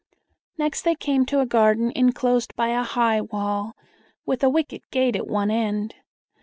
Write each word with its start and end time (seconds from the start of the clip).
Next 0.57 0.81
they 0.81 0.95
came 0.95 1.27
to 1.27 1.41
a 1.41 1.45
garden 1.45 1.91
inclosed 1.95 2.55
by 2.55 2.69
a 2.69 2.81
high 2.81 3.21
wall, 3.21 3.75
with 4.25 4.43
a 4.43 4.49
wicket 4.49 4.81
gate 4.89 5.15
at 5.15 5.27
one 5.27 5.51
end. 5.51 5.93